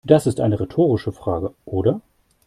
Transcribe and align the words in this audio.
Das 0.03 0.25
ist 0.25 0.39
eine 0.39 0.59
rhetorische 0.59 1.11
Frage, 1.11 1.53
oder? 1.63 2.01